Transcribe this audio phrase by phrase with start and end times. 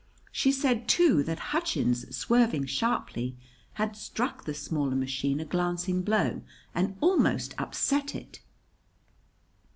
[0.31, 3.37] She said, too, that Hutchins, swerving sharply,
[3.73, 6.41] had struck the smaller machine a glancing blow
[6.73, 8.41] and almost upset it.